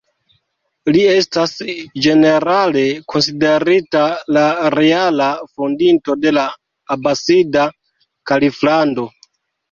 Li 0.93 1.01
estas 1.15 1.51
ĝenerale 2.05 2.85
konsiderita 3.13 4.01
la 4.37 4.45
reala 4.75 5.27
fondinto 5.59 6.15
de 6.23 6.31
la 6.39 6.45
Abasida 6.97 7.67
Kaliflando. 8.33 9.07